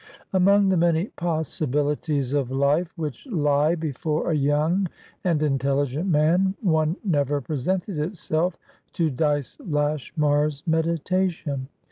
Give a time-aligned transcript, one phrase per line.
[0.33, 4.87] Among the many possibilities of life which lie before a young
[5.23, 8.57] and intelligent man, one never presented itself
[8.93, 11.67] to Dyce Lashmar's meditation.